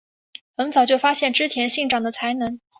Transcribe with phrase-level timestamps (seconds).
[0.57, 2.59] 很早就发现织田信长的才能。